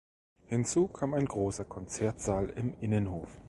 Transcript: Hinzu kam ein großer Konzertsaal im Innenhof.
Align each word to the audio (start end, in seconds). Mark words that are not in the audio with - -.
Hinzu 0.47 0.87
kam 0.87 1.13
ein 1.13 1.27
großer 1.27 1.63
Konzertsaal 1.63 2.49
im 2.49 2.73
Innenhof. 2.79 3.37